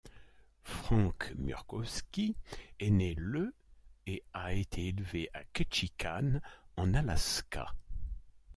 Frank 0.63 1.31
Murkowski 1.37 2.35
est 2.79 2.89
né 2.89 3.13
le 3.19 3.53
et 4.07 4.23
a 4.33 4.51
été 4.53 4.87
élevé 4.87 5.29
à 5.35 5.43
Ketchikan 5.53 6.41
en 6.75 6.93
Alaska. 6.95 7.67